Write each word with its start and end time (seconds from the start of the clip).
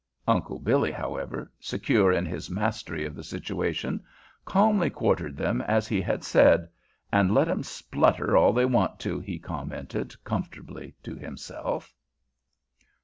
Uncle 0.27 0.57
Billy, 0.57 0.91
however, 0.91 1.51
secure 1.59 2.11
in 2.11 2.25
his 2.25 2.49
mastery 2.49 3.05
of 3.05 3.13
the 3.13 3.23
situation, 3.23 4.03
calmly 4.45 4.89
quartered 4.89 5.37
them 5.37 5.61
as 5.61 5.87
he 5.87 6.01
had 6.01 6.23
said. 6.23 6.67
"An' 7.11 7.35
let 7.35 7.47
'em 7.47 7.61
splutter 7.61 8.35
all 8.35 8.51
they 8.51 8.65
want 8.65 8.99
to," 9.01 9.19
he 9.19 9.37
commented 9.37 10.15
comfortably 10.23 10.95
to 11.03 11.13
himself. 11.13 11.93